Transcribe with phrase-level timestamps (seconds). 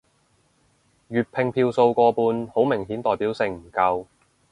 [1.11, 4.07] 粵拼票數過半好明顯代表性唔夠